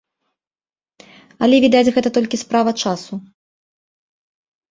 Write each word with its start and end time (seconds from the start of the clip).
Але, 1.47 1.55
відаць, 1.65 1.91
гэта 1.97 2.09
толькі 2.17 2.41
справа 2.45 2.71
часу. 2.87 3.13